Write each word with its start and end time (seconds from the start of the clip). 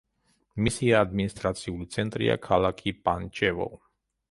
მისი 0.67 0.89
ადმინისტრაციული 0.99 1.87
ცენტრია 1.97 2.39
ქალაქი 2.49 2.97
პანჩევო. 3.05 3.71